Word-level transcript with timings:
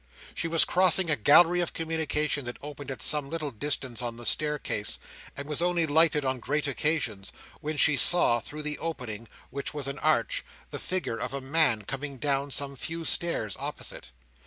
She 0.33 0.47
was 0.47 0.65
crossing 0.65 1.11
a 1.11 1.15
gallery 1.15 1.61
of 1.61 1.73
communication 1.73 2.43
that 2.45 2.57
opened 2.63 2.89
at 2.89 3.03
some 3.03 3.29
little 3.29 3.51
distance 3.51 4.01
on 4.01 4.17
the 4.17 4.25
staircase, 4.25 4.97
and 5.37 5.47
was 5.47 5.61
only 5.61 5.85
lighted 5.85 6.25
on 6.25 6.39
great 6.39 6.65
occasions, 6.65 7.31
when 7.59 7.77
she 7.77 7.95
saw, 7.97 8.39
through 8.39 8.63
the 8.63 8.79
opening, 8.79 9.27
which 9.51 9.75
was 9.75 9.87
an 9.87 9.99
arch, 9.99 10.43
the 10.71 10.79
figure 10.79 11.17
of 11.19 11.35
a 11.35 11.39
man 11.39 11.83
coming 11.83 12.17
down 12.17 12.49
some 12.49 12.75
few 12.75 13.05
stairs 13.05 13.55
opposite. 13.59 14.09